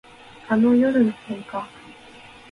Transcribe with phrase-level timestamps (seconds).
[0.49, 1.63] あの夜の喧嘩